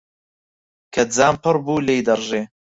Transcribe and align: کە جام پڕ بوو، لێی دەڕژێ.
کە 0.93 1.03
جام 1.15 1.35
پڕ 1.43 1.55
بوو، 1.65 1.83
لێی 1.85 2.05
دەڕژێ. 2.07 2.41